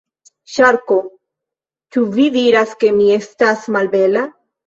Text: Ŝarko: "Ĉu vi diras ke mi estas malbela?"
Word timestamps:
Ŝarko: 0.53 0.95
"Ĉu 1.97 2.03
vi 2.17 2.25
diras 2.37 2.73
ke 2.85 2.91
mi 2.97 3.13
estas 3.17 3.69
malbela?" 3.77 4.27